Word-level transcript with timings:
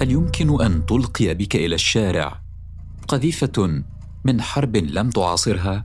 هل 0.00 0.10
يمكن 0.10 0.62
أن 0.62 0.86
تلقي 0.86 1.34
بك 1.34 1.56
إلى 1.56 1.74
الشارع 1.74 2.40
قذيفة 3.08 3.82
من 4.24 4.42
حرب 4.42 4.76
لم 4.76 5.10
تعاصرها؟ 5.10 5.84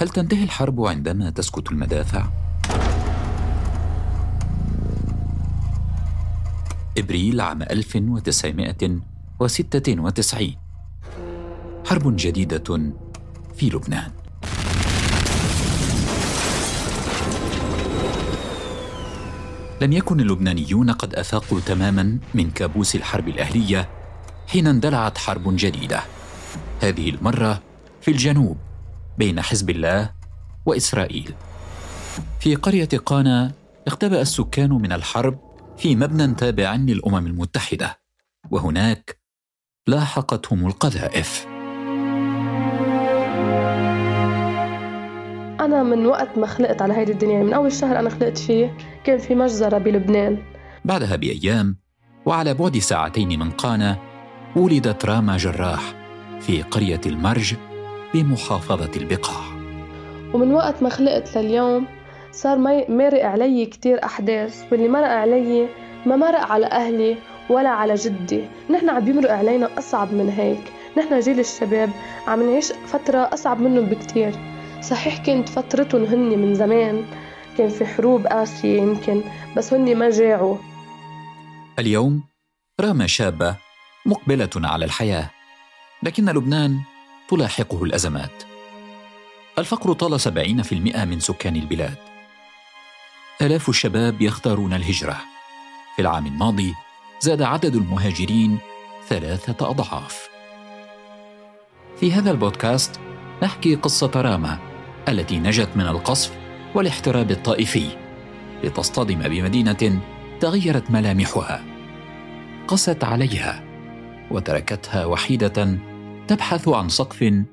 هل 0.00 0.08
تنتهي 0.08 0.44
الحرب 0.44 0.86
عندما 0.86 1.30
تسكت 1.30 1.72
المدافع؟ 1.72 2.26
إبريل 6.98 7.40
عام 7.40 7.62
1996 7.62 10.54
حرب 11.86 12.16
جديدة 12.16 12.92
في 13.56 13.70
لبنان. 13.70 14.10
لم 19.82 19.92
يكن 19.92 20.20
اللبنانيون 20.20 20.90
قد 20.90 21.14
أفاقوا 21.14 21.60
تماما 21.60 22.18
من 22.34 22.50
كابوس 22.50 22.94
الحرب 22.94 23.28
الأهلية 23.28 23.88
حين 24.48 24.66
اندلعت 24.66 25.18
حرب 25.18 25.56
جديدة. 25.56 26.02
هذه 26.80 27.10
المرة 27.10 27.62
في 28.00 28.10
الجنوب 28.10 28.56
بين 29.18 29.40
حزب 29.40 29.70
الله 29.70 30.10
وإسرائيل. 30.66 31.34
في 32.40 32.54
قرية 32.54 32.88
قانا 33.06 33.52
اختبأ 33.86 34.20
السكان 34.20 34.70
من 34.70 34.92
الحرب 34.92 35.38
في 35.78 35.96
مبنى 35.96 36.34
تابع 36.34 36.74
للأمم 36.74 37.26
المتحدة 37.26 37.98
وهناك 38.50 39.20
لاحقتهم 39.86 40.66
القذائف. 40.66 41.51
أنا 45.64 45.82
من 45.82 46.06
وقت 46.06 46.38
ما 46.38 46.46
خلقت 46.46 46.82
على 46.82 46.94
هيدي 46.94 47.12
الدنيا 47.12 47.42
من 47.42 47.52
أول 47.52 47.72
شهر 47.72 47.98
أنا 47.98 48.10
خلقت 48.10 48.38
فيه 48.38 48.76
كان 49.04 49.18
في 49.18 49.34
مجزرة 49.34 49.78
بلبنان. 49.78 50.38
بعدها 50.84 51.16
بأيام 51.16 51.76
وعلى 52.26 52.54
بعد 52.54 52.78
ساعتين 52.78 53.38
من 53.38 53.50
قانا 53.50 53.96
ولدت 54.56 55.04
راما 55.04 55.36
جراح 55.36 55.94
في 56.40 56.62
قرية 56.62 57.00
المرج 57.06 57.54
بمحافظة 58.14 58.90
البقاع. 58.96 59.44
ومن 60.34 60.52
وقت 60.52 60.82
ما 60.82 60.88
خلقت 60.88 61.38
لليوم 61.38 61.86
صار 62.32 62.58
مارق 62.88 63.24
علي 63.24 63.66
كتير 63.66 64.04
أحداث 64.04 64.64
واللي 64.72 64.88
مرق 64.88 65.08
علي 65.08 65.68
ما 66.06 66.16
مرق 66.16 66.52
على 66.52 66.66
أهلي 66.66 67.16
ولا 67.50 67.68
على 67.68 67.94
جدي. 67.94 68.44
نحن 68.70 68.88
عم 68.88 69.04
بيمرق 69.04 69.32
علينا 69.32 69.68
أصعب 69.78 70.12
من 70.12 70.28
هيك. 70.28 70.72
نحن 70.98 71.20
جيل 71.20 71.40
الشباب 71.40 71.90
عم 72.26 72.42
نعيش 72.42 72.72
فترة 72.86 73.18
أصعب 73.18 73.60
منهم 73.60 73.86
بكتير. 73.86 74.32
صحيح 74.82 75.16
كانت 75.16 75.48
فترتهم 75.48 76.04
هن 76.04 76.38
من 76.38 76.54
زمان 76.54 77.04
كان 77.58 77.68
في 77.68 77.86
حروب 77.86 78.26
قاسية 78.26 78.80
يمكن 78.80 79.22
بس 79.56 79.72
هن 79.72 79.96
ما 79.96 80.10
جاعوا. 80.10 80.56
اليوم 81.78 82.22
راما 82.80 83.06
شابة 83.06 83.56
مقبلة 84.06 84.50
على 84.56 84.84
الحياة 84.84 85.30
لكن 86.02 86.24
لبنان 86.24 86.80
تلاحقه 87.28 87.84
الأزمات. 87.84 88.42
الفقر 89.58 89.92
طال 89.92 90.20
سبعين 90.20 90.62
في 90.62 90.74
المئة 90.74 91.04
من 91.04 91.20
سكان 91.20 91.56
البلاد. 91.56 91.96
آلاف 93.42 93.68
الشباب 93.68 94.22
يختارون 94.22 94.72
الهجرة. 94.72 95.16
في 95.96 96.02
العام 96.02 96.26
الماضي 96.26 96.74
زاد 97.20 97.42
عدد 97.42 97.74
المهاجرين 97.74 98.58
ثلاثة 99.08 99.70
أضعاف. 99.70 100.28
في 102.00 102.12
هذا 102.12 102.30
البودكاست 102.30 103.00
نحكي 103.42 103.74
قصة 103.74 104.10
راما 104.16 104.71
التي 105.08 105.38
نجت 105.38 105.68
من 105.76 105.86
القصف 105.86 106.38
والاحتراب 106.74 107.30
الطائفي 107.30 107.86
لتصطدم 108.64 109.18
بمدينة 109.18 110.00
تغيرت 110.40 110.90
ملامحها. 110.90 111.64
قست 112.68 113.04
عليها 113.04 113.64
وتركتها 114.30 115.04
وحيدة 115.04 115.78
تبحث 116.28 116.68
عن 116.68 116.88
سقف 116.88 117.44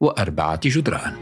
وأربعة 0.00 0.60
جدران. 0.64 1.16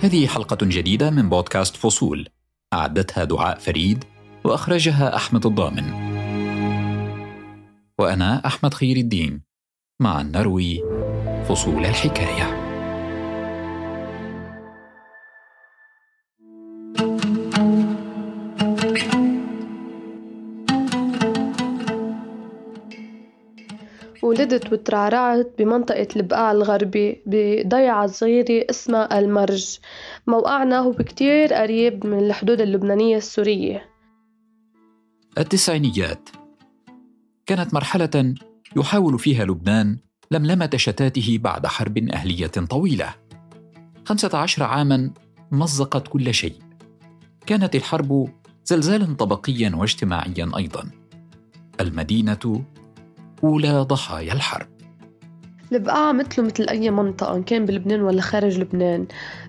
هذه 0.00 0.26
حلقة 0.26 0.58
جديدة 0.62 1.10
من 1.10 1.28
بودكاست 1.28 1.76
فصول. 1.76 2.28
أعدتها 2.72 3.24
دعاء 3.24 3.58
فريد 3.58 4.04
وأخرجها 4.44 5.16
أحمد 5.16 5.46
الضامن. 5.46 5.92
وأنا 7.98 8.46
أحمد 8.46 8.74
خير 8.74 8.96
الدين. 8.96 9.40
مع 10.00 10.22
نروي 10.22 10.82
فصول 11.48 11.86
الحكاية. 11.86 12.67
ولدت 24.38 24.72
وترعرعت 24.72 25.54
بمنطقة 25.58 26.08
البقاع 26.16 26.52
الغربي 26.52 27.22
بضيعة 27.26 28.06
صغيرة 28.06 28.66
اسمها 28.70 29.18
المرج. 29.18 29.78
موقعنا 30.26 30.78
هو 30.78 30.92
كتير 30.92 31.54
قريب 31.54 32.06
من 32.06 32.18
الحدود 32.18 32.60
اللبنانية 32.60 33.16
السورية. 33.16 33.84
التسعينيات 35.38 36.28
كانت 37.46 37.74
مرحلة 37.74 38.34
يحاول 38.76 39.18
فيها 39.18 39.44
لبنان 39.44 39.98
لملمة 40.30 40.70
شتاته 40.76 41.38
بعد 41.42 41.66
حرب 41.66 41.98
أهلية 41.98 42.46
طويلة. 42.46 43.14
خمسة 44.04 44.38
عشر 44.38 44.62
عاما 44.62 45.10
مزقت 45.50 46.08
كل 46.08 46.34
شيء. 46.34 46.54
كانت 47.46 47.74
الحرب 47.74 48.28
زلزالا 48.64 49.14
طبقيا 49.14 49.72
واجتماعيا 49.76 50.50
أيضا. 50.56 50.90
المدينة 51.80 52.64
أولى 53.44 53.80
ضحايا 53.80 54.32
الحرب. 54.32 54.66
البقاع 55.72 56.12
مثله 56.12 56.44
مثل 56.44 56.66
أي 56.70 56.90
منطقة 56.90 57.36
إن 57.36 57.42
كان 57.42 57.66
بلبنان 57.66 58.02
ولا 58.02 58.22
خارج 58.22 58.58
لبنان. 58.58 59.06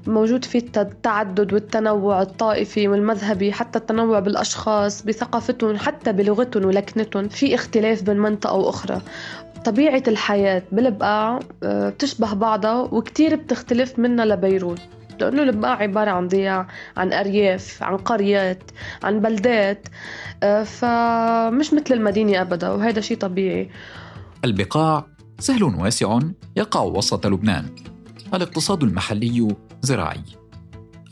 موجود 0.07 0.45
فيه 0.45 0.59
التعدد 0.77 1.53
والتنوع 1.53 2.21
الطائفي 2.21 2.87
والمذهبي 2.87 3.53
حتى 3.53 3.79
التنوع 3.79 4.19
بالأشخاص 4.19 5.01
بثقافتهم 5.01 5.77
حتى 5.77 6.13
بلغتهم 6.13 6.65
ولكنتهم 6.65 7.27
في 7.27 7.55
اختلاف 7.55 8.03
بين 8.03 8.17
منطقة 8.17 8.55
وأخرى. 8.55 9.01
طبيعة 9.65 10.03
الحياة 10.07 10.63
بالبقاع 10.71 11.39
آه، 11.63 11.89
بتشبه 11.89 12.33
بعضها 12.33 12.81
وكتير 12.81 13.35
بتختلف 13.35 13.99
منها 13.99 14.25
لبيروت. 14.25 14.81
لأنه 15.23 15.43
البقاع 15.43 15.75
عبارة 15.75 16.11
عن 16.11 16.27
ضياع 16.27 16.67
عن 16.97 17.13
أرياف 17.13 17.83
عن 17.83 17.97
قريات 17.97 18.63
عن 19.03 19.19
بلدات 19.19 19.87
آه، 20.43 20.63
فمش 20.63 21.73
مثل 21.73 21.93
المدينة 21.93 22.41
أبدا 22.41 22.69
وهذا 22.69 23.01
شيء 23.01 23.17
طبيعي. 23.17 23.69
البقاع 24.45 25.05
سهل 25.39 25.63
واسع 25.63 26.19
يقع 26.55 26.81
وسط 26.81 27.27
لبنان. 27.27 27.65
الاقتصاد 28.33 28.83
المحلي 28.83 29.55
زراعي. 29.81 30.23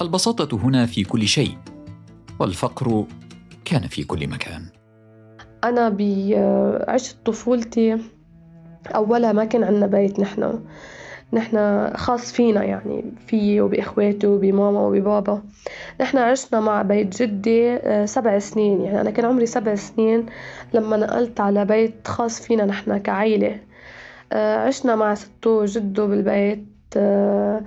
البساطة 0.02 0.58
هنا 0.58 0.86
في 0.86 1.04
كل 1.04 1.28
شيء 1.28 1.58
والفقر 2.40 3.06
كان 3.66 3.88
في 3.88 4.04
كل 4.04 4.28
مكان. 4.28 4.66
أنا 5.64 5.90
بعشت 5.90 7.18
طفولتي 7.26 7.98
أولها 8.96 9.32
ما 9.32 9.46
كان 9.46 9.64
عندنا 9.64 9.88
بيت 9.88 10.20
نحن. 10.20 10.60
نحن 11.34 11.88
خاص 11.96 12.32
فينا 12.32 12.64
يعني 12.64 13.14
في 13.28 13.62
وبإخواتي 13.62 14.28
وبماما 14.28 14.80
وببابا. 14.80 15.42
نحن 16.02 16.18
عشنا 16.18 16.60
مع 16.60 16.82
بيت 16.82 17.22
جدي 17.22 17.74
آه، 17.74 18.06
سبع 18.06 18.40
سنين. 18.40 18.82
يعني 18.82 19.02
أنا 19.02 19.12
كان 19.12 19.26
عمري 19.26 19.46
سبع 19.46 19.76
سنين 19.76 20.26
لما 20.74 20.98
نقلت 20.98 21.40
على 21.40 21.66
بيت 21.66 22.08
خاص 22.08 22.42
فينا 22.42 22.66
نحن 22.66 22.98
كعيلة. 22.98 23.60
آه، 24.34 24.58
عشنا 24.58 24.96
مع 24.96 25.14
ستو 25.14 25.50
وجده 25.62 26.06
بالبيت 26.06 26.66
آه، 26.98 27.62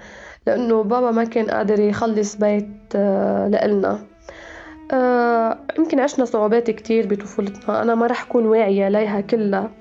لأنه 0.46 0.82
بابا 0.82 1.10
ما 1.10 1.24
كان 1.24 1.50
قادر 1.50 1.80
يخلص 1.80 2.36
بيت 2.36 2.94
لإلنا. 3.50 4.06
يمكن 5.78 6.00
عشنا 6.00 6.24
صعوبات 6.24 6.70
كتير 6.70 7.06
بطفولتنا. 7.06 7.82
أنا 7.82 7.94
ما 7.94 8.06
رح 8.06 8.22
أكون 8.26 8.46
واعية 8.46 8.88
ليها 8.88 9.20
كلها. 9.20 9.79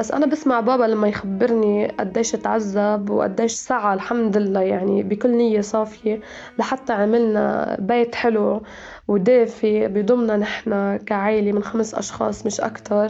بس 0.00 0.12
أنا 0.12 0.26
بسمع 0.26 0.60
بابا 0.60 0.84
لما 0.84 1.08
يخبرني 1.08 1.86
قديش 1.86 2.30
تعذب 2.32 3.10
وقديش 3.10 3.52
سعى 3.52 3.94
الحمد 3.94 4.36
لله 4.36 4.60
يعني 4.60 5.02
بكل 5.02 5.36
نية 5.36 5.60
صافية 5.60 6.20
لحتى 6.58 6.92
عملنا 6.92 7.76
بيت 7.80 8.14
حلو 8.14 8.62
ودافي 9.08 9.88
بضمنا 9.88 10.36
نحن 10.36 10.96
كعائلة 10.96 11.52
من 11.52 11.62
خمس 11.62 11.94
أشخاص 11.94 12.46
مش 12.46 12.60
أكتر 12.60 13.08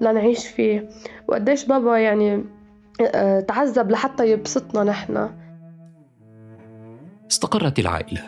لنعيش 0.00 0.46
فيه. 0.48 0.88
وقديش 1.28 1.64
بابا 1.64 1.98
يعني 1.98 2.44
آه، 3.00 3.40
تعذب 3.40 3.90
لحتى 3.90 4.30
يبسطنا 4.30 4.84
نحن. 4.84 5.30
استقرت 7.30 7.78
العائلة 7.78 8.22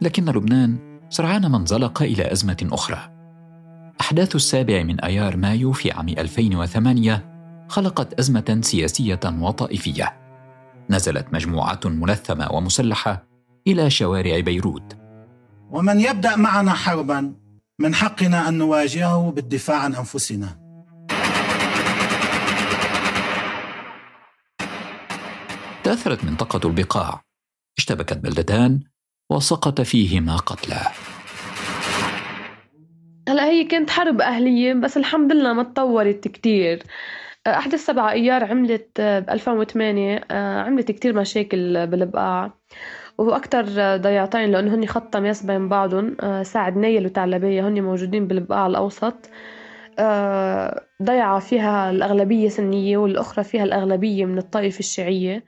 لكن 0.00 0.24
لبنان 0.24 0.76
سرعان 1.08 1.46
ما 1.46 1.56
انزلق 1.56 2.02
إلى 2.02 2.32
أزمة 2.32 2.68
أخرى. 2.72 3.15
أحداث 4.06 4.36
السابع 4.36 4.82
من 4.82 5.00
أيار 5.00 5.36
مايو 5.36 5.72
في 5.72 5.90
عام 5.90 6.08
2008 6.08 7.66
خلقت 7.68 8.14
أزمة 8.14 8.58
سياسية 8.62 9.20
وطائفية. 9.24 10.16
نزلت 10.90 11.26
مجموعة 11.32 11.80
ملثمة 11.84 12.52
ومسلحة 12.52 13.26
إلى 13.66 13.90
شوارع 13.90 14.40
بيروت. 14.40 14.96
ومن 15.70 16.00
يبدأ 16.00 16.36
معنا 16.36 16.72
حربا 16.72 17.34
من 17.78 17.94
حقنا 17.94 18.48
أن 18.48 18.58
نواجهه 18.58 19.30
بالدفاع 19.30 19.78
عن 19.78 19.94
أنفسنا 19.94 20.58
تأثرت 25.84 26.24
منطقة 26.24 26.68
البقاع 26.68 27.22
اشتبكت 27.78 28.18
بلدتان 28.18 28.80
وسقط 29.30 29.80
فيهما 29.80 30.36
قتلى 30.36 30.86
هلأ 33.28 33.44
هي 33.44 33.64
كانت 33.64 33.90
حرب 33.90 34.20
أهلية 34.20 34.74
بس 34.74 34.96
الحمد 34.96 35.32
لله 35.32 35.52
ما 35.52 35.62
تطورت 35.62 36.28
كتير. 36.28 36.82
أحدث 37.46 37.86
سبعة 37.86 38.10
أيار 38.10 38.44
عملت 38.44 39.00
ب 39.00 39.30
2008 39.30 40.24
عملت 40.62 40.90
كتير 40.90 41.12
مشاكل 41.12 41.86
بالبقاع. 41.86 42.52
وهو 43.18 43.30
أكتر 43.30 43.64
ضيعتين 43.96 44.50
لأنه 44.50 44.74
هن 44.74 44.86
خط 44.86 45.12
تماس 45.12 45.42
بين 45.42 45.68
بعضهم 45.68 46.16
ساعد 46.42 46.76
نيل 46.76 47.06
وتعلبية 47.06 47.68
هن 47.68 47.82
موجودين 47.82 48.26
بالبقاع 48.26 48.66
الأوسط. 48.66 49.30
ضيعة 51.02 51.38
فيها 51.38 51.90
الأغلبية 51.90 52.48
سنية 52.48 52.96
والأخرى 52.96 53.44
فيها 53.44 53.64
الأغلبية 53.64 54.24
من 54.24 54.38
الطائفة 54.38 54.78
الشيعية. 54.78 55.44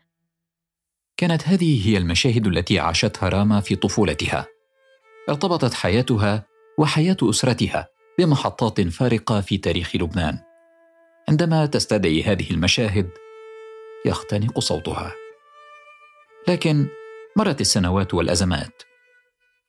كانت 1.17 1.49
هذه 1.49 1.89
هي 1.89 1.99
المشاهد 1.99 2.47
التي 2.47 2.79
عاشتها 2.79 3.29
راما 3.29 3.61
في 3.61 3.77
طفولتها. 3.77 4.47
ارتبطت 5.29 5.75
حياتها 5.75 6.45
وحياة 6.79 7.17
أسرتها 7.23 7.89
بمحطات 8.19 8.81
فارقة 8.81 9.41
في 9.41 9.59
تاريخ 9.59 9.97
لبنان. 9.97 10.39
عندما 11.29 11.67
تستدعي 11.67 12.23
هذه 12.23 12.51
المشاهد 12.51 13.11
يختنق 14.07 14.59
صوتها. 14.59 15.13
لكن 16.49 16.87
مرت 17.37 17.61
السنوات 17.61 18.15
والأزمات 18.15 18.83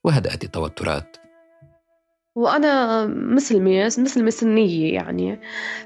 وهدأت 0.04 0.44
التوترات. 0.44 1.18
وأنا 2.36 3.06
مسلمة 3.06 3.86
مسلمة 3.86 4.30
سنية 4.30 4.94
يعني. 4.94 5.42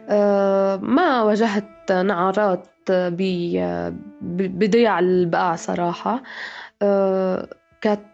آه، 0.09 0.75
ما 0.75 1.21
واجهت 1.23 1.91
نعرات 1.91 2.67
بضياع 4.21 4.99
البقاع 4.99 5.55
صراحة. 5.55 6.23
آه، 6.81 7.49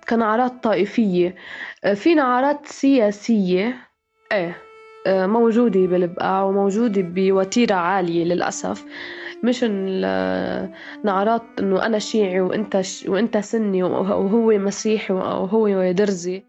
كنعرات 0.10 0.63
طائفية. 0.63 1.36
آه، 1.83 1.94
في 1.94 2.16
نعرات 2.16 2.66
سياسية. 2.66 3.77
إيه 4.31 4.57
آه، 5.07 5.27
موجودة 5.27 5.80
بالبقاع 5.80 6.44
وموجودة 6.44 7.01
بوتيرة 7.01 7.75
عالية 7.75 8.24
للأسف. 8.24 8.86
مش 9.44 9.63
نعرات 11.04 11.44
إنه 11.60 11.86
أنا 11.86 12.00
شيعي 12.00 12.42
وإنت. 12.42 12.81
وإنت 13.07 13.38
سني 13.38 13.83
وهو 13.83 14.57
مسيحي 14.57 15.13
وهو 15.13 15.92
درزي. 15.92 16.44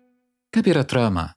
كبرت 0.53 0.95
راما. 0.95 1.35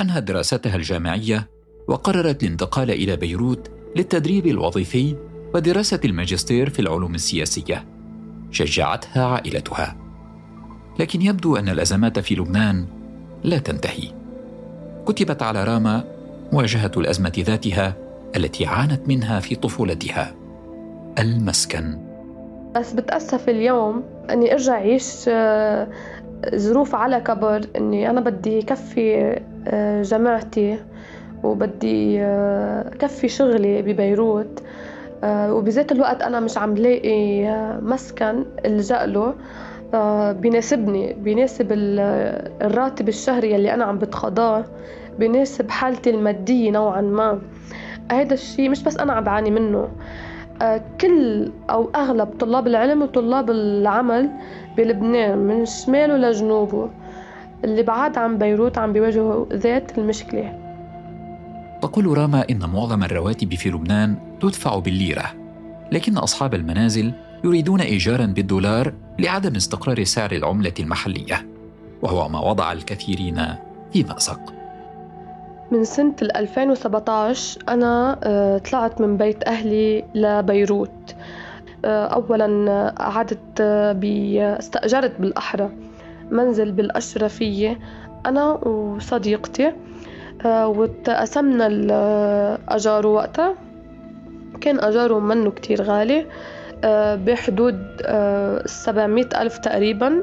أنهت 0.00 0.22
دراستها 0.22 0.76
الجامعية 0.76 1.50
وقررت 1.88 2.42
الانتقال 2.42 2.90
إلى 2.90 3.16
بيروت 3.16 3.70
للتدريب 3.96 4.46
الوظيفي 4.46 5.16
ودراسة 5.54 6.00
الماجستير 6.04 6.70
في 6.70 6.78
العلوم 6.78 7.14
السياسية. 7.14 7.88
شجعتها 8.50 9.26
عائلتها. 9.26 10.05
لكن 10.98 11.22
يبدو 11.22 11.56
أن 11.56 11.68
الأزمات 11.68 12.18
في 12.18 12.34
لبنان 12.34 12.84
لا 13.44 13.58
تنتهي. 13.58 14.08
كتبت 15.06 15.42
على 15.42 15.64
راما 15.64 16.04
مواجهة 16.52 16.90
الأزمة 16.96 17.32
ذاتها 17.38 17.94
التي 18.36 18.66
عانت 18.66 19.08
منها 19.08 19.40
في 19.40 19.54
طفولتها. 19.54 20.34
المسكن. 21.18 21.98
بس 22.76 22.92
بتأسف 22.92 23.48
اليوم 23.48 24.02
أني 24.30 24.52
أرجع 24.52 24.72
أعيش 24.72 25.24
آه، 25.28 25.88
ظروف 26.54 26.94
على 26.94 27.20
كبر 27.20 27.60
أني 27.76 28.10
أنا 28.10 28.20
بدي 28.20 28.62
كفي 28.62 29.40
آه، 29.68 30.02
جامعتي 30.02 30.78
وبدي 31.42 32.20
آه، 32.20 32.88
كفي 32.88 33.28
شغلي 33.28 33.82
ببيروت 33.82 34.62
وبذات 35.24 35.92
الوقت 35.92 36.22
أنا 36.22 36.40
مش 36.40 36.58
عم 36.58 36.74
لاقي 36.74 37.46
مسكن 37.82 38.44
ألجأ 38.64 39.06
له. 39.06 39.34
بيناسبني 40.32 41.12
بيناسب 41.12 41.66
الراتب 41.72 43.08
الشهري 43.08 43.56
اللي 43.56 43.74
أنا 43.74 43.84
عم 43.84 43.98
بتخضاه 43.98 44.64
بيناسب 45.18 45.70
حالتي 45.70 46.10
المادية 46.10 46.70
نوعا 46.70 47.00
ما. 47.00 47.40
هذا 48.12 48.34
الشيء 48.34 48.70
مش 48.70 48.82
بس 48.82 48.96
أنا 48.96 49.12
عم 49.12 49.24
بعاني 49.24 49.50
منه. 49.50 49.88
آه، 50.62 50.82
كل 51.00 51.50
أو 51.70 51.90
أغلب 51.94 52.28
طلاب 52.28 52.66
العلم 52.66 53.02
وطلاب 53.02 53.50
العمل 53.50 54.30
بلبنان 54.76 55.38
من 55.38 55.64
شماله 55.64 56.16
لجنوبه 56.16 56.90
اللي 57.64 57.82
بعاد 57.82 58.18
عن 58.18 58.38
بيروت 58.38 58.78
عم 58.78 58.92
بيواجهوا 58.92 59.46
ذات 59.52 59.98
المشكلة. 59.98 60.58
تقول 61.82 62.18
راما 62.18 62.44
إن 62.50 62.58
معظم 62.58 63.04
الرواتب 63.04 63.54
في 63.54 63.70
لبنان 63.70 64.16
تدفع 64.40 64.78
بالليرة 64.78 65.24
لكن 65.92 66.18
أصحاب 66.18 66.54
المنازل 66.54 67.12
يريدون 67.44 67.80
إيجارا 67.80 68.26
بالدولار 68.26 68.92
لعدم 69.18 69.56
استقرار 69.56 70.04
سعر 70.04 70.32
العملة 70.32 70.74
المحلية 70.80 71.46
وهو 72.02 72.28
ما 72.28 72.40
وضع 72.40 72.72
الكثيرين 72.72 73.46
في 73.92 74.04
مأزق 74.04 74.56
من 75.70 75.84
سنة 75.84 76.14
2017 76.22 77.62
أنا 77.68 78.18
آه، 78.22 78.58
طلعت 78.58 79.00
من 79.00 79.16
بيت 79.16 79.48
أهلي 79.48 80.04
لبيروت. 80.14 81.16
آه، 81.84 82.06
أولا 82.06 82.94
قعدت 82.98 83.60
آه، 83.60 84.58
استأجرت 84.58 85.20
بالأحرى 85.20 85.70
منزل 86.30 86.72
بالأشرفية 86.72 87.78
أنا 88.26 88.50
وصديقتي. 88.52 89.72
وتقسمنا 90.44 91.66
الأجار 91.66 93.06
وقتها. 93.06 93.54
كان 94.60 94.80
أجاره 94.80 95.18
منه 95.18 95.50
كتير 95.50 95.82
غالي. 95.82 96.26
بحدود 97.16 97.78
آه، 98.02 98.66
سبعمية 98.66 99.28
ألف 99.36 99.58
تقريبا. 99.58 100.22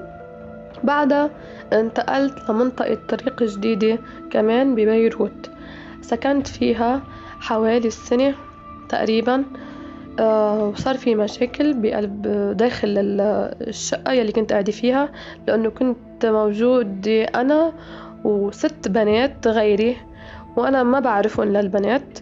بعدها 0.83 1.29
انتقلت 1.73 2.49
لمنطقة 2.49 2.97
طريق 3.09 3.43
جديدة 3.43 3.99
كمان 4.31 4.75
ببيروت. 4.75 5.49
سكنت 6.01 6.47
فيها 6.47 7.01
حوالي 7.39 7.87
السنة 7.87 8.35
تقريبا 8.89 9.43
آه، 10.19 10.67
وصار 10.67 10.97
في 10.97 11.15
مشاكل 11.15 11.73
بقلب 11.73 12.21
داخل 12.57 12.89
الشقة 13.61 14.11
يلي 14.11 14.31
كنت 14.31 14.51
قاعدة 14.51 14.71
فيها 14.71 15.09
لأنه 15.47 15.69
كنت 15.69 16.25
موجودة 16.25 17.23
أنا 17.23 17.73
وست 18.23 18.87
بنات 18.87 19.47
غيري 19.47 19.97
وأنا 20.55 20.83
ما 20.83 20.99
بعرفهم 20.99 21.47
للبنات. 21.47 22.19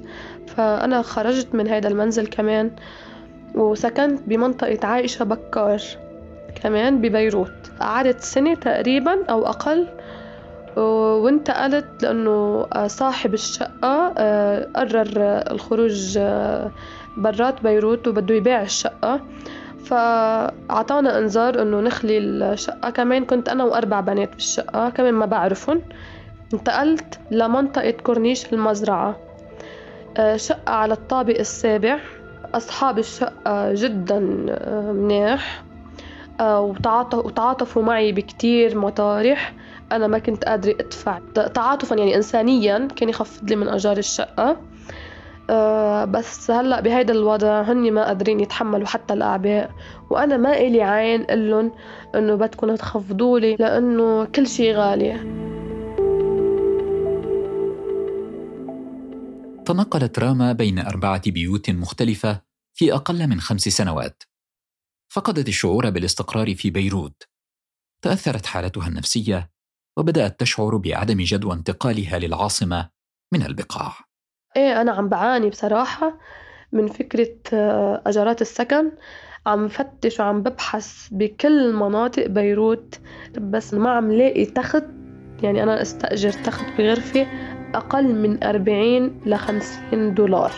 فأنا 0.47 1.01
خرجت 1.01 1.55
من 1.55 1.67
هذا 1.67 1.87
المنزل 1.87 2.27
كمان. 2.27 2.71
وسكنت 3.55 4.21
بمنطقة 4.27 4.87
عائشة 4.87 5.25
بكار 5.25 5.81
كمان 6.63 7.01
ببيروت. 7.01 7.71
قعدت 7.79 8.19
سنة 8.19 8.55
تقريبا 8.55 9.25
أو 9.29 9.47
أقل 9.47 9.87
وانتقلت 10.77 11.85
لأنه 12.03 12.65
صاحب 12.87 13.33
الشقة 13.33 14.13
آه، 14.17 14.67
قرر 14.75 15.11
الخروج 15.51 16.17
آه، 16.17 16.71
برات 17.17 17.63
بيروت 17.63 18.07
وبده 18.07 18.35
يبيع 18.35 18.61
الشقة. 18.61 19.21
فأعطانا 19.85 21.17
إنذار 21.17 21.61
إنه 21.61 21.79
نخلي 21.79 22.17
الشقة. 22.17 22.89
كمان 22.89 23.25
كنت 23.25 23.49
أنا 23.49 23.63
وأربع 23.63 23.99
بنات 23.99 24.33
بالشقة 24.33 24.89
كمان 24.89 25.13
ما 25.13 25.25
بعرفهم. 25.25 25.81
انتقلت 26.53 27.19
لمنطقة 27.31 27.91
كورنيش 27.91 28.53
المزرعة 28.53 29.15
آه، 30.17 30.37
شقة 30.37 30.73
على 30.73 30.93
الطابق 30.93 31.39
السابع. 31.39 31.99
أصحاب 32.53 32.99
الشقة 32.99 33.73
جدا 33.73 34.45
آه، 34.49 34.91
مناح 34.91 35.63
آه، 36.39 36.61
وتعاطفوا 37.13 37.83
معي 37.83 38.11
بكتير 38.11 38.77
مطارح. 38.77 39.53
أنا 39.91 40.07
ما 40.07 40.19
كنت 40.19 40.43
قادرة 40.43 40.75
أدفع 40.79 41.19
تعاطفا 41.53 41.95
يعني 41.95 42.15
إنسانيا 42.15 42.87
كان 42.95 43.09
يخفض 43.09 43.49
لي 43.49 43.55
من 43.55 43.67
أجار 43.67 43.97
الشقة. 43.97 44.57
آه، 45.49 46.05
بس 46.05 46.51
هلأ 46.51 46.81
بهيدا 46.81 47.13
الوضع 47.13 47.61
هني 47.61 47.91
ما 47.91 48.05
قادرين 48.05 48.39
يتحملوا 48.39 48.87
حتى 48.87 49.13
الأعباء. 49.13 49.69
وأنا 50.09 50.37
ما 50.37 50.57
إلي 50.57 50.81
عين 50.81 51.23
قلن 51.23 51.71
إنه 52.15 52.35
بدكم 52.35 52.75
تخفضوا 52.75 53.39
لي 53.39 53.55
لأنه 53.55 54.25
كل 54.25 54.47
شيء 54.47 54.75
غالي. 54.75 55.50
تنقلت 59.71 60.19
راما 60.19 60.53
بين 60.53 60.79
أربعة 60.79 61.31
بيوت 61.31 61.69
مختلفة 61.69 62.41
في 62.73 62.93
أقل 62.93 63.27
من 63.27 63.41
خمس 63.41 63.61
سنوات. 63.61 64.23
فقدت 65.13 65.47
الشعور 65.47 65.89
بالاستقرار 65.89 66.55
في 66.55 66.69
بيروت. 66.69 67.23
تأثرت 68.03 68.45
حالتها 68.45 68.87
النفسية 68.87 69.51
وبدأت 69.97 70.39
تشعر 70.39 70.77
بعدم 70.77 71.17
جدوى 71.17 71.53
انتقالها 71.53 72.19
للعاصمة 72.19 72.89
من 73.33 73.45
البقاع. 73.45 73.93
إيه 74.57 74.81
أنا 74.81 74.91
عم 74.91 75.09
بعاني 75.09 75.49
بصراحة 75.49 76.19
من 76.71 76.87
فكرة 76.87 77.37
آه، 77.53 78.03
أجارات 78.05 78.41
السكن. 78.41 78.91
عم 79.45 79.67
فتش 79.67 80.19
وعم 80.19 80.43
ببحث 80.43 81.07
بكل 81.11 81.73
مناطق 81.73 82.27
بيروت 82.27 82.99
بس 83.37 83.73
ما 83.73 83.91
عم 83.91 84.11
لاقي 84.11 84.45
تخت. 84.45 84.83
يعني 85.43 85.63
أنا 85.63 85.81
استأجر 85.81 86.31
تخت 86.31 86.65
بغرفة 86.77 87.27
أقل 87.75 88.15
من 88.15 88.43
40 88.43 89.11
ل 89.25 89.35
50 89.35 90.13
دولار. 90.13 90.51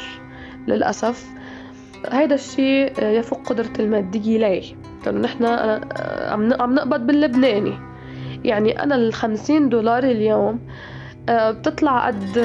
للأسف 0.68 1.26
هيدا 2.12 2.36
الشيء 2.36 2.94
يفوق 3.04 3.50
قدرة 3.50 3.74
المادية 3.80 4.38
لي 4.38 4.76
لأنه 5.06 5.20
نحن 5.20 5.46
عم 6.62 6.74
نقبض 6.74 7.08
باللبناني. 7.08 7.74
يعني 8.44 8.84
أنا 8.84 8.96
ال 8.96 9.14
50 9.14 9.70
دولار 9.70 10.04
اليوم 10.04 10.60
آه، 11.30 11.52
بتطلع 11.52 12.08
قد 12.08 12.38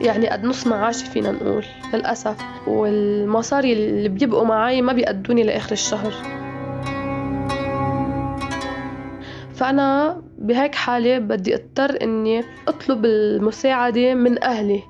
يعني 0.00 0.28
قد 0.28 0.44
نص 0.44 0.66
معاشي 0.66 1.06
فينا 1.06 1.30
نقول 1.32 1.64
للأسف. 1.94 2.36
والمصاري 2.66 3.72
اللي 3.72 4.08
بيبقوا 4.08 4.44
معي 4.44 4.82
ما 4.82 4.92
بيقدوني 4.92 5.42
لآخر 5.42 5.72
الشهر. 5.72 6.12
فأنا 9.54 10.16
بهيك 10.38 10.74
حالة 10.74 11.18
بدي 11.18 11.54
أضطر 11.54 12.02
إني 12.02 12.44
أطلب 12.68 13.04
المساعدة 13.04 14.14
من 14.14 14.44
أهلي 14.44 14.82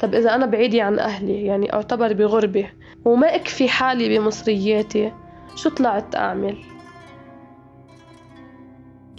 طب 0.00 0.14
إذا 0.14 0.34
أنا 0.34 0.46
بعيدة 0.46 0.82
عن 0.82 0.98
أهلي 0.98 1.44
يعني 1.44 1.72
أعتبر 1.72 2.12
بغربة 2.12 2.70
وما 3.04 3.34
أكفي 3.34 3.68
حالي 3.68 4.18
بمصرياتي 4.18 5.12
شو 5.56 5.70
طلعت 5.70 6.16
أعمل؟ 6.16 6.58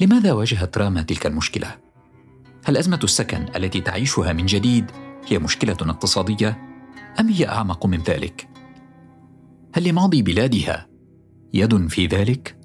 لماذا 0.02 0.34
واجهت 0.34 0.78
راما 0.78 1.02
تلك 1.02 1.26
المشكلة؟ 1.26 1.76
هل 2.66 2.78
أزمة 2.78 3.00
السكن 3.04 3.46
التي 3.56 3.82
تعيشها 3.82 4.34
من 4.34 4.46
جديد 4.46 4.92
هي 5.28 5.40
مشكلة 5.40 5.78
اقتصادية 5.82 6.58
أم 7.20 7.28
هي 7.30 7.48
أعمق 7.48 7.86
من 7.86 7.98
ذلك؟ 7.98 8.48
هل 9.76 9.90
لماضي 9.90 10.22
بلادها 10.22 10.88
يد 11.54 11.88
في 11.88 12.08
ذلك؟ 12.08 12.61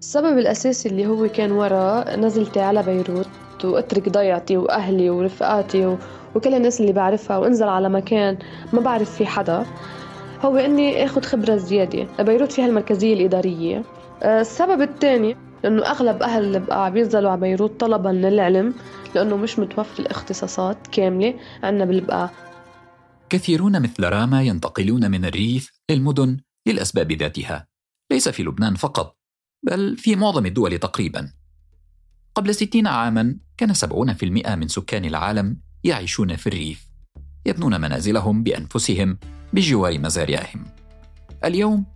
السبب 0.00 0.38
الأساسي 0.38 0.88
اللي 0.88 1.06
هو 1.06 1.28
كان 1.28 1.52
ورا 1.52 2.16
نزلتي 2.16 2.60
على 2.60 2.82
بيروت 2.82 3.28
وأترك 3.64 4.08
ضيعتي 4.08 4.56
وأهلي 4.56 5.10
ورفقاتي 5.10 5.96
وكل 6.34 6.54
الناس 6.54 6.80
اللي 6.80 6.92
بعرفها 6.92 7.38
وأنزل 7.38 7.68
على 7.68 7.88
مكان 7.88 8.38
ما 8.72 8.80
بعرف 8.80 9.16
فيه 9.16 9.24
حدا. 9.24 9.66
هو 10.40 10.56
إني 10.56 11.04
اخذ 11.04 11.22
خبرة 11.22 11.56
زيادة. 11.56 12.06
بيروت 12.20 12.52
فيها 12.52 12.66
المركزية 12.66 13.14
الإدارية. 13.14 13.84
آه، 14.22 14.40
السبب 14.40 14.82
الثاني 14.82 15.36
لأنه 15.64 15.86
أغلب 15.86 16.22
أهل 16.22 16.56
البقاع 16.56 16.88
بينزلوا 16.88 17.30
على 17.30 17.40
بيروت 17.40 17.80
طلبا 17.80 18.08
للعلم 18.08 18.74
لأنه 19.14 19.36
مش 19.36 19.58
متوفر 19.58 20.02
الاختصاصات 20.02 20.86
كاملة 20.86 21.34
عنا 21.62 21.84
بالبقاع 21.84 22.30
كثيرون 23.30 23.82
مثل 23.82 24.04
راما 24.04 24.42
ينتقلون 24.42 25.10
من 25.10 25.24
الريف 25.24 25.72
للمدن 25.90 26.36
للأسباب 26.66 27.12
ذاتها. 27.12 27.66
ليس 28.12 28.28
في 28.28 28.42
لبنان 28.42 28.74
فقط. 28.74 29.19
بل 29.62 29.96
في 29.96 30.16
معظم 30.16 30.46
الدول 30.46 30.78
تقريبا. 30.78 31.32
قبل 32.34 32.54
ستين 32.54 32.86
عاما 32.86 33.36
كان 33.56 33.74
سبعون 33.74 34.12
في 34.12 34.26
المئة 34.26 34.54
من 34.54 34.68
سكان 34.68 35.04
العالم 35.04 35.56
يعيشون 35.84 36.36
في 36.36 36.46
الريف 36.46 36.86
يبنون 37.46 37.80
منازلهم 37.80 38.42
بأنفسهم 38.42 39.18
بجوار 39.52 39.98
مزارعهم. 39.98 40.64
اليوم 41.44 41.86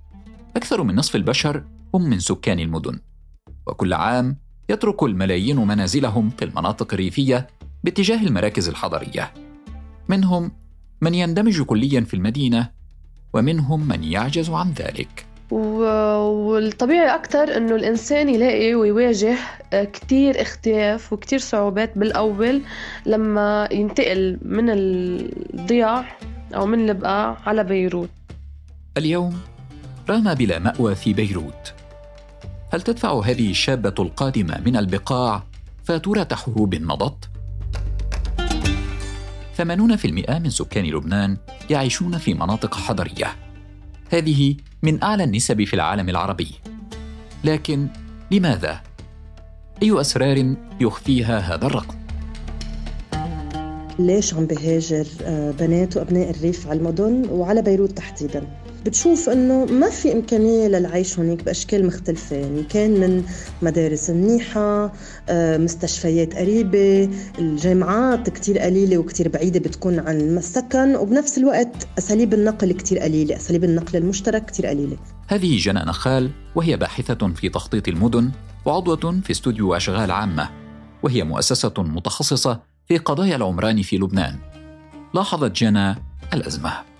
أكثر 0.56 0.82
من 0.82 0.94
نصف 0.94 1.16
البشر 1.16 1.64
هم 1.94 2.02
من 2.02 2.18
سكان 2.18 2.58
المدن 2.58 3.00
وكل 3.66 3.92
عام 3.92 4.38
يترك 4.68 5.02
الملايين 5.02 5.56
منازلهم 5.56 6.30
في 6.30 6.44
المناطق 6.44 6.92
الريفية 6.92 7.46
باتجاه 7.84 8.22
المراكز 8.22 8.68
الحضرية. 8.68 9.34
منهم 10.08 10.52
من 11.00 11.14
يندمج 11.14 11.62
كليا 11.62 12.00
في 12.00 12.14
المدينة 12.14 12.70
ومنهم 13.34 13.88
من 13.88 14.04
يعجز 14.04 14.50
عن 14.50 14.72
ذلك. 14.72 15.33
والطبيعي 15.50 17.14
أكتر 17.14 17.56
إنه 17.56 17.74
الإنسان 17.74 18.28
يلاقي 18.28 18.74
ويواجه 18.74 19.36
كتير 19.72 20.42
اختلاف 20.42 21.12
وكتير 21.12 21.38
صعوبات 21.38 21.98
بالأول 21.98 22.62
لما 23.06 23.68
ينتقل 23.72 24.38
من 24.42 24.70
الضياع 24.70 26.18
أو 26.54 26.66
من 26.66 26.90
البقاع 26.90 27.38
على 27.46 27.64
بيروت. 27.64 28.10
اليوم 28.96 29.40
رام 30.08 30.34
بلا 30.34 30.58
مأوى 30.58 30.94
في 30.94 31.12
بيروت. 31.12 31.74
هل 32.72 32.82
تدفع 32.82 33.20
هذه 33.24 33.50
الشابة 33.50 33.94
القادمة 33.98 34.60
من 34.66 34.76
البقاع 34.76 35.42
فاتورة 35.84 36.28
حروب 36.32 36.74
مضت؟ 36.74 37.28
80% 39.56 39.62
من 40.30 40.50
سكان 40.50 40.84
لبنان 40.84 41.36
يعيشون 41.70 42.18
في 42.18 42.34
مناطق 42.34 42.74
حضرية. 42.74 43.43
هذه 44.14 44.56
من 44.82 45.02
أعلى 45.02 45.24
النسب 45.24 45.64
في 45.64 45.74
العالم 45.74 46.08
العربي 46.08 46.50
لكن 47.44 47.88
لماذا؟ 48.30 48.80
أي 49.82 50.00
أسرار 50.00 50.54
يخفيها 50.80 51.38
هذا 51.38 51.66
الرقم؟ 51.66 51.94
ليش 53.98 54.34
عم 54.34 54.46
بهاجر 54.46 55.06
آه، 55.22 55.50
بنات 55.50 55.96
وأبناء 55.96 56.30
الريف 56.30 56.66
على 56.66 56.78
المدن 56.78 57.28
وعلى 57.30 57.62
بيروت 57.62 57.90
تحديداً؟ 57.92 58.63
بتشوف 58.86 59.28
إنه 59.28 59.64
ما 59.64 59.90
في 59.90 60.12
إمكانية 60.12 60.68
للعيش 60.68 61.18
هناك 61.18 61.44
بأشكال 61.44 61.86
مختلفة. 61.86 62.36
يعني 62.36 62.62
كان 62.62 62.90
من 62.90 63.24
مدارس 63.62 64.10
منيحة 64.10 64.92
آه، 65.28 65.58
مستشفيات 65.58 66.34
قريبة 66.34 67.10
الجامعات 67.38 68.30
كتير 68.30 68.58
قليلة 68.58 68.98
وكتير 68.98 69.28
بعيدة 69.28 69.60
بتكون 69.60 69.98
عن 69.98 70.20
السكن 70.20 70.96
وبنفس 70.96 71.38
الوقت 71.38 71.88
أساليب 71.98 72.34
النقل 72.34 72.72
كتير 72.72 72.98
قليلة 72.98 73.36
أساليب 73.36 73.64
النقل 73.64 73.96
المشترك 73.98 74.44
كتير 74.46 74.66
قليلة. 74.66 74.96
هذه 75.26 75.58
جنى 75.58 75.80
نخال 75.80 76.30
وهي 76.54 76.76
باحثة 76.76 77.28
في 77.28 77.48
تخطيط 77.48 77.88
المدن 77.88 78.30
وعضوة 78.64 79.20
في 79.24 79.30
استوديو 79.30 79.74
أشغال 79.74 80.10
عامة 80.10 80.48
وهي 81.02 81.24
مؤسسة 81.24 81.74
متخصصة 81.78 82.60
في 82.88 82.98
قضايا 82.98 83.36
العمران 83.36 83.82
في 83.82 83.96
لبنان. 83.96 84.38
لاحظت 85.14 85.52
جنى 85.52 85.96
الأزمة. 86.34 86.93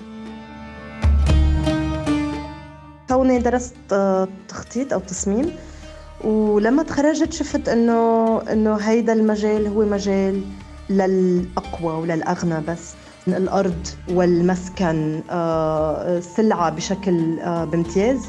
كوني 3.09 3.39
درست 3.39 3.77
آه، 3.93 4.29
تخطيط 4.49 4.93
أو 4.93 5.01
تصميم 5.01 5.51
ولما 6.25 6.83
تخرجت 6.83 7.33
شفت 7.33 7.69
إنه 7.69 8.39
إنه 8.53 8.77
هيدا 8.77 9.13
المجال 9.13 9.67
هو 9.67 9.85
مجال 9.85 10.43
للأقوى 10.91 11.95
وللأغنى 11.95 12.61
بس 12.61 12.95
الأرض 13.29 13.87
والمسكن 14.09 15.23
آه، 15.31 16.21
سلعه 16.21 16.71
بشكل 16.71 17.41
آه، 17.41 17.65
بامتياز. 17.65 18.21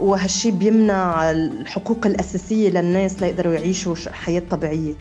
وهالشي 0.00 0.50
بيمنع 0.50 1.30
الحقوق 1.30 2.06
الأساسية 2.06 2.70
للناس 2.70 3.22
ليقدروا 3.22 3.54
يعيشوا 3.54 3.94
حياة 4.12 4.42
طبيعية. 4.50 4.94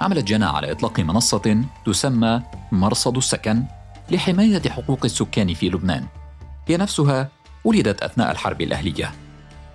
عملت 0.00 0.24
جنى 0.24 0.44
على 0.44 0.72
إطلاق 0.72 1.00
منصة 1.00 1.64
تسمى 1.86 2.42
مرصد 2.72 3.16
السكن 3.16 3.62
لحماية 4.10 4.62
حقوق 4.70 5.04
السكان 5.04 5.54
في 5.54 5.68
لبنان. 5.68 6.06
هي 6.68 6.76
نفسها 6.76 7.28
ولدت 7.64 8.02
أثناء 8.02 8.30
الحرب 8.30 8.60
الأهلية. 8.60 9.12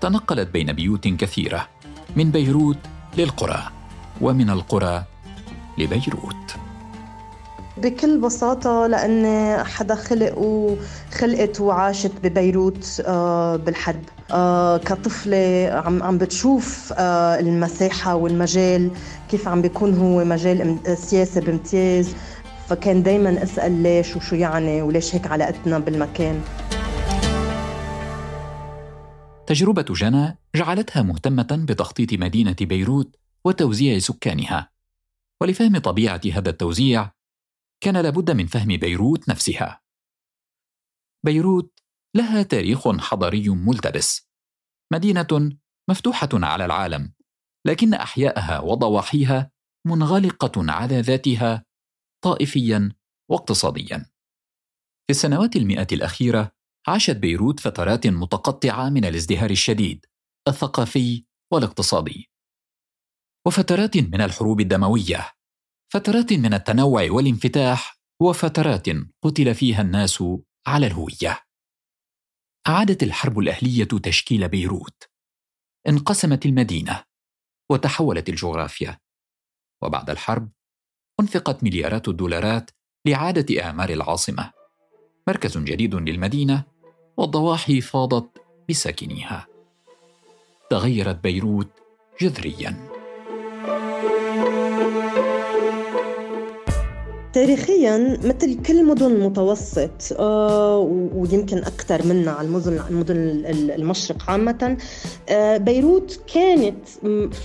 تنقلت 0.01 0.49
بين 0.49 0.73
بيوت 0.73 1.07
كثيرة 1.07 1.67
من 2.15 2.31
بيروت 2.31 2.77
للقرى 3.17 3.63
ومن 4.21 4.49
القرى 4.49 5.03
لبيروت. 5.77 6.55
بكل 7.77 8.17
بساطة 8.17 8.87
لأني 8.87 9.63
حدا 9.63 9.95
خلق 9.95 10.37
وخلقت 10.37 11.61
وعاشت 11.61 12.11
ببيروت 12.23 13.01
آه، 13.05 13.55
بالحرب. 13.55 14.03
آه، 14.31 14.77
كطفلة 14.77 15.69
عم 15.85 16.03
عم 16.03 16.17
بتشوف 16.17 16.93
آه، 16.97 17.39
المساحة 17.39 18.15
والمجال 18.15 18.91
كيف 19.31 19.47
عم 19.47 19.61
بيكون 19.61 19.97
هو 19.97 20.25
مجال 20.25 20.77
سياسي 20.97 21.39
بامتياز. 21.39 22.15
فكان 22.69 23.03
دايما 23.03 23.43
أسأل 23.43 23.71
ليش 23.83 24.15
وشو 24.15 24.35
يعني 24.35 24.81
وليش 24.81 25.15
هيك 25.15 25.27
علاقتنا 25.27 25.79
بالمكان. 25.79 26.41
تجربة 29.53 29.85
جنى 29.89 30.37
جعلتها 30.55 31.01
مهتمة 31.01 31.65
بتخطيط 31.69 32.13
مدينة 32.13 32.55
بيروت 32.61 33.15
وتوزيع 33.45 33.99
سكانها. 33.99 34.71
ولفهم 35.41 35.77
طبيعة 35.77 36.21
هذا 36.33 36.49
التوزيع 36.49 37.11
كان 37.83 37.97
لابد 37.97 38.31
من 38.31 38.47
فهم 38.47 38.77
بيروت 38.77 39.29
نفسها. 39.29 39.81
بيروت 41.25 41.79
لها 42.15 42.43
تاريخ 42.43 42.97
حضاري 42.97 43.49
ملتبس 43.49 44.29
مدينة 44.93 45.57
مفتوحة 45.89 46.29
على 46.33 46.65
العالم 46.65 47.13
لكن 47.65 47.93
أحياءها 47.93 48.59
وضواحيها 48.59 49.51
منغلقة 49.87 50.71
على 50.71 51.01
ذاتها 51.01 51.65
طائفيا 52.23 52.91
واقتصاديا. 53.29 53.97
في 55.07 55.09
السنوات 55.09 55.55
المئة 55.55 55.87
الأخيرة 55.91 56.51
عاشت 56.87 57.15
بيروت 57.15 57.59
فترات 57.59 58.07
متقطعة 58.07 58.89
من 58.89 59.05
الازدهار 59.05 59.49
الشديد 59.49 60.05
الثقافي 60.47 61.25
والاقتصادي. 61.53 62.29
وفترات 63.47 63.97
من 63.97 64.21
الحروب 64.21 64.59
الدموية 64.59 65.31
فترات 65.93 66.33
من 66.33 66.53
التنوع 66.53 67.11
والانفتاح 67.11 67.99
وفترات 68.21 68.87
قتل 69.23 69.55
فيها 69.55 69.81
الناس 69.81 70.23
على 70.67 70.87
الهوية. 70.87 71.43
أعادت 72.67 73.03
الحرب 73.03 73.39
الأهلية 73.39 73.87
تشكيل 74.03 74.49
بيروت. 74.49 75.03
انقسمت 75.87 76.45
المدينة 76.45 77.03
وتحولت 77.71 78.29
الجغرافيا. 78.29 78.99
وبعد 79.83 80.09
الحرب 80.09 80.51
أنفقت 81.19 81.63
مليارات 81.63 82.07
الدولارات 82.07 82.71
لإعادة 83.05 83.63
إعمار 83.63 83.89
العاصمة. 83.89 84.51
مركز 85.27 85.57
جديد 85.57 85.95
للمدينة 85.95 86.72
والضواحي 87.17 87.81
فاضت 87.81 88.41
بساكنيها. 88.69 89.47
تغيرت 90.69 91.23
بيروت 91.23 91.69
جذرياً. 92.21 92.87
تاريخيا 97.33 98.17
مثل 98.23 98.61
كل 98.61 98.85
مدن 98.85 99.05
المتوسط 99.05 99.89
آه 100.19 100.77
ويمكن 101.15 101.57
أكثر 101.57 102.07
منها 102.07 102.33
على 102.33 102.47
المدن 102.47 102.79
المدن 102.89 103.15
المشرق 103.75 104.29
عامة 104.29 104.77
آه 105.29 105.57
بيروت 105.57 106.19
كانت 106.33 106.87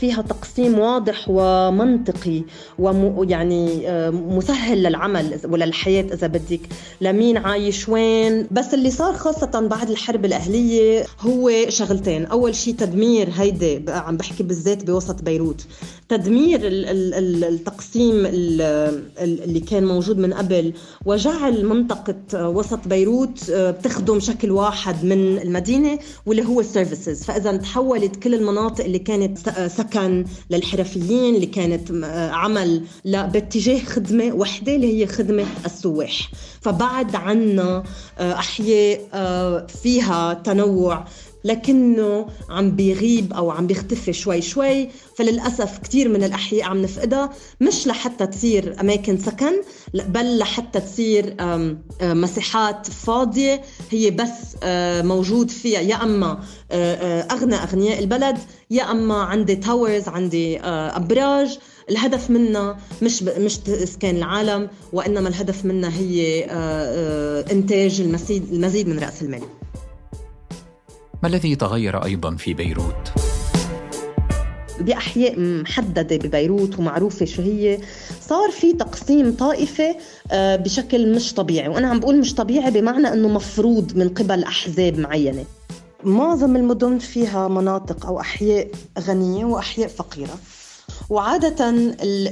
فيها 0.01 0.23
تقسيم 0.23 0.79
واضح 0.79 1.25
ومنطقي 1.29 2.43
ويعني 2.79 3.89
آه 3.89 4.11
مسهل 4.11 4.83
للعمل 4.83 5.41
وللحياة 5.45 6.05
إذا 6.15 6.27
بدك. 6.27 6.61
لمين 7.01 7.37
عايش 7.37 7.89
وين. 7.89 8.47
بس 8.51 8.75
اللي 8.75 8.91
صار 8.91 9.15
خاصة 9.15 9.69
بعد 9.71 9.91
الحرب 9.91 10.25
الأهلية 10.25 11.05
هو 11.21 11.51
شغلتين. 11.69 12.27
أول 12.27 12.55
شيء 12.55 12.75
تدمير 12.75 13.29
هيدي 13.37 13.85
عم 13.89 14.17
بحكي 14.17 14.43
بالذات 14.43 14.85
بوسط 14.85 15.23
بيروت. 15.23 15.67
تدمير 16.09 16.61
التقسيم 16.65 18.27
اللي 18.27 19.61
كان 19.61 19.78
كان 19.79 19.87
موجود 19.87 20.19
من 20.19 20.35
قبل 20.35 20.73
وجعل 21.07 21.65
منطقة 21.67 22.49
وسط 22.49 22.89
بيروت 22.89 23.51
آه، 23.51 23.71
بتخدم 23.71 24.21
شكل 24.21 24.51
واحد 24.51 25.05
من 25.05 25.39
المدينة 25.39 25.99
واللي 26.27 26.47
هو 26.47 26.61
السيرفيسز 26.61 27.25
فإذا 27.25 27.57
تحولت 27.57 28.17
كل 28.17 28.35
المناطق 28.35 28.85
اللي 28.85 28.99
كانت 28.99 29.49
آه، 29.49 29.69
سكن 29.69 30.25
للحرفيين 30.51 31.35
اللي 31.35 31.47
كانت 31.47 31.91
آه، 31.91 32.31
عمل 32.31 32.83
باتجاه 33.05 33.85
خدمة 33.85 34.33
وحدة 34.35 34.75
اللي 34.75 35.01
هي 35.03 35.07
خدمة 35.07 35.47
السواح. 35.67 36.31
فبعد 36.61 37.17
عنا 37.17 37.83
أحياء 38.21 39.01
فيها 39.83 40.35
تنوع 40.35 41.05
لكنه 41.49 42.27
عم 42.51 42.71
بيغيب 42.77 43.33
أو 43.33 43.51
عم 43.51 43.67
بيختفي 43.67 44.13
شوي 44.13 44.43
شوي 44.43 44.89
فللأسف 45.17 45.79
كثير 45.79 46.09
من 46.09 46.25
الأحياء 46.25 46.65
عم 46.69 46.83
نفقدها 46.83 47.31
مش 47.61 47.87
لحتى 47.87 48.27
تصير 48.27 48.77
أماكن 48.81 49.19
سكن 49.19 49.53
بل 49.95 50.39
لحتى 50.39 50.81
تصير 50.81 51.37
مساحات 52.03 52.87
فاضية 52.87 53.61
هي 53.91 54.11
بس 54.11 54.57
موجود 55.07 55.51
فيها 55.51 55.81
يا 55.81 56.03
أما 56.03 56.41
أغنى 57.33 57.55
أغنياء 57.57 57.99
البلد 57.99 58.39
يا 58.71 58.91
أما 58.91 59.15
عندي 59.23 59.57
تاورز 59.57 60.09
عندي 60.09 60.61
أبراج 60.61 61.59
الهدف 61.91 62.31
منها 62.31 62.79
مش 63.03 63.23
مش 63.23 63.59
إسكان 63.69 64.17
العالم 64.17 64.69
وإنما 64.93 65.29
الهدف 65.29 65.65
منها 65.65 65.91
هي 65.91 66.45
إنتاج 67.53 68.01
المزيد 68.01 68.53
المزيد 68.53 68.89
من 68.89 68.99
رأس 68.99 69.23
المال. 69.23 69.43
ما 71.23 71.29
الذي 71.29 71.57
تغير 71.57 72.05
أيضا 72.05 72.37
في 72.37 72.55
بيروت؟ 72.55 73.13
بأحياء 74.81 75.41
محددة 75.41 76.17
ببيروت 76.17 76.79
ومعروفة 76.79 77.27
شو 77.27 77.43
هي 77.43 77.79
صار 78.21 78.51
في 78.51 78.73
تقسيم 78.73 79.33
طائفي 79.33 79.95
آه، 80.31 80.57
بشكل 80.57 81.15
مش 81.15 81.35
طبيعي. 81.35 81.69
وأنا 81.69 81.89
عم 81.89 82.01
بقول 82.01 82.21
مش 82.21 82.35
طبيعي 82.35 82.71
بمعنى 82.71 83.13
إنه 83.13 83.29
مفروض 83.29 83.97
من 83.97 84.09
قبل 84.09 84.45
أحزاب 84.45 84.99
معينة. 84.99 85.45
معظم 86.05 86.57
المدن 86.57 86.99
فيها 86.99 87.49
مناطق 87.49 88.07
أو 88.07 88.21
أحياء 88.21 88.69
غنية 88.99 89.45
وأحياء 89.45 89.89
فقيرة. 89.89 90.39
وعادة 91.11 91.71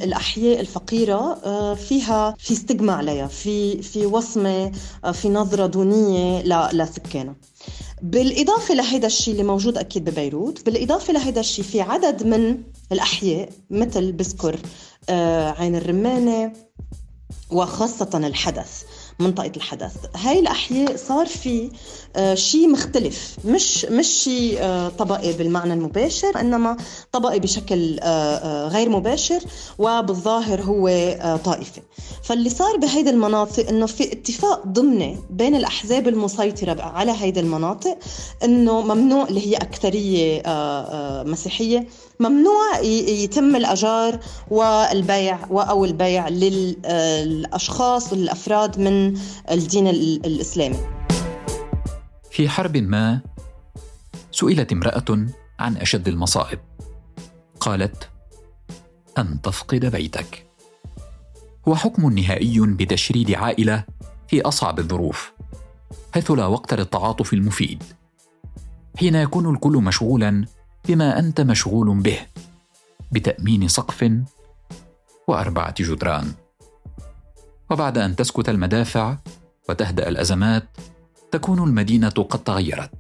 الأحياء 0.05 0.61
الفقيرة 0.61 1.38
آه، 1.45 1.75
فيها 1.75 2.35
في 2.38 2.53
استجمة 2.53 2.92
عليها 2.92 3.27
في 3.27 3.83
في 3.83 4.07
وصمة 4.07 4.72
آه، 5.05 5.12
في 5.12 5.29
نظرة 5.29 5.66
دونية 5.66 6.42
لسكانها. 6.72 7.35
بالإضافة 8.02 8.74
لهيدا 8.74 9.06
الشيء 9.06 9.32
اللي 9.32 9.44
موجود 9.44 9.78
أكيد 9.78 10.11
ببيروت 10.11 10.66
بالإضافة 10.66 11.12
لهيدا 11.12 11.40
الشيء 11.40 11.64
في 11.64 11.80
عدد 11.80 12.26
من 12.26 12.62
الأحياء 12.92 13.48
مثل 13.70 14.12
بذكر 14.12 14.61
آه، 15.09 15.50
عين 15.50 15.76
الرمانة 15.76 16.52
وخاصة 17.50 18.11
الحدث. 18.14 18.82
منطقة 19.18 19.52
الحدث. 19.57 19.92
هاي 20.16 20.38
الأحياء 20.38 20.96
صار 20.96 21.26
في 21.26 21.70
آه، 22.16 22.35
شيء 22.35 22.68
مختلف. 22.68 23.37
مش 23.44 23.85
مش 23.85 24.07
شيء 24.07 24.59
آه، 24.61 24.88
طبقي 24.88 25.33
بالمعنى 25.33 25.72
المباشر 25.72 26.40
إنما 26.40 26.76
طبقي 27.12 27.40
بشكل 27.40 27.98
آه، 28.02 28.68
غير 28.68 28.88
مباشر 28.88 29.40
وبالظاهر 29.79 30.62
هو 30.62 30.88
طائفي 31.44 31.81
فاللي 32.22 32.50
صار 32.50 32.76
بهيدي 32.76 33.11
المناطق 33.11 33.68
إنه 33.68 33.87
في 33.87 34.12
اتفاق 34.12 34.66
ضمني 34.66 35.16
بين 35.31 35.55
الأحزاب 35.55 36.09
المسيطرة 36.09 36.83
على 36.83 37.12
هيدي 37.18 37.40
المناطق 37.40 37.98
إنه 38.44 38.81
ممنوع 38.81 39.29
اللي 39.29 39.46
هي 39.46 39.57
أكثرية 39.57 40.42
مسيحية 41.22 41.87
ممنوع 42.20 42.79
يتم 42.81 43.57
الأجار 43.57 44.18
والبيع 44.50 45.38
أو 45.50 45.85
البيع 45.85 46.29
للأشخاص 46.29 48.12
والأفراد 48.12 48.81
من 48.81 49.18
الدين 49.50 49.87
الإسلامي. 49.87 50.79
في 52.31 52.48
حرب 52.48 52.76
ما 52.76 53.20
سئلت 54.33 54.72
امرأة 54.72 55.26
عن 55.59 55.76
أشد 55.76 56.09
المصائب. 56.09 56.59
قالت 57.61 58.09
أن 59.18 59.42
تفقد 59.42 59.87
بيتك. 59.87 60.46
هو 61.68 61.76
حكم 61.76 62.12
نهائي 62.12 62.61
بتشريد 62.61 63.31
عائلة 63.31 63.85
في 64.29 64.42
أصعب 64.42 64.79
الظروف 64.79 65.33
حيث 66.14 66.31
لا 66.31 66.46
وقت 66.46 66.74
للتعاطف 66.74 67.33
المفيد. 67.33 67.83
حين 68.98 69.14
يكون 69.14 69.55
الكل 69.55 69.72
مشغولا 69.72 70.44
بما 70.88 71.18
أنت 71.18 71.40
مشغول 71.40 72.03
به 72.03 72.18
بتأمين 73.12 73.68
سقف 73.68 74.12
وأربعة 75.29 75.75
جدران. 75.79 76.33
وبعد 77.70 77.99
أن 77.99 78.16
تسكت 78.16 78.49
المدافع 78.49 79.16
وتهدأ 79.68 80.09
الأزمات 80.09 80.64
تكون 81.33 81.59
المدينة 81.59 82.09
قد 82.09 82.44
تغيرت. 82.44 82.90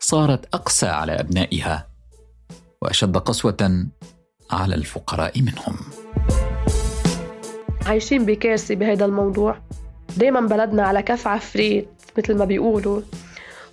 صارت 0.00 0.54
أقسى 0.54 0.86
على 0.86 1.12
أبنائها 1.12 1.88
وأشد 2.82 3.16
قسوة 3.16 3.86
على 4.50 4.74
الفقراء 4.74 5.42
منهم. 5.42 5.76
عايشين 7.86 8.26
بكارثة 8.26 8.74
بهذا 8.74 9.04
الموضوع. 9.04 9.58
دايما 10.16 10.40
بلدنا 10.40 10.82
على 10.82 11.02
كف 11.02 11.26
عفريت 11.26 11.88
مثل 12.18 12.38
ما 12.38 12.44
بيقولوا. 12.44 13.02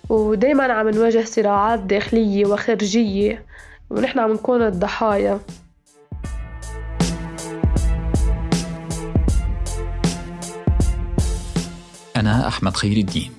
ودايما 0.08 0.72
عم 0.72 0.88
نواجه 0.88 1.24
صراعات 1.24 1.80
داخلية 1.80 2.46
وخارجية 2.46 3.44
ونحن 3.90 4.18
عم 4.18 4.32
نكون 4.32 4.62
الضحايا. 4.62 5.40
أنا 12.16 12.48
أحمد 12.48 12.76
خير 12.76 12.96
الدين. 12.96 13.32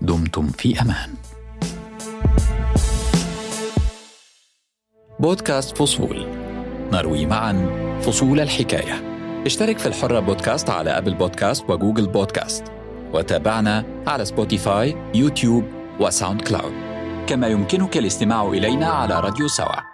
دمتم 0.00 0.46
في 0.46 0.80
أمان. 0.80 1.14
بودكاست 5.20 5.76
فصول. 5.76 6.26
نروي 6.92 7.26
معا 7.26 7.66
فصول 8.02 8.40
الحكاية. 8.40 9.02
اشترك 9.46 9.78
في 9.78 9.86
الحرة 9.86 10.20
بودكاست 10.20 10.70
على 10.70 10.90
أبل 10.98 11.14
بودكاست 11.14 11.70
وجوجل 11.70 12.06
بودكاست. 12.06 12.77
وتابعنا 13.12 13.84
على 14.06 14.24
سبوتيفاي 14.24 14.96
يوتيوب 15.14 15.64
وساوند 16.00 16.40
كلاود 16.40 16.72
كما 17.26 17.46
يمكنك 17.46 17.96
الاستماع 17.96 18.48
إلينا 18.48 18.86
على 18.86 19.20
راديو 19.20 19.48
سوا. 19.48 19.87